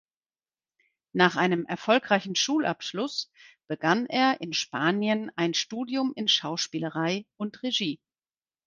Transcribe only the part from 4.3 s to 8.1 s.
in Spanien ein Studium in Schauspielerei und Regie.